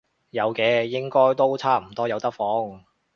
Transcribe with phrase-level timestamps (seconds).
[0.31, 2.83] 有嘅，應該都差唔多有得放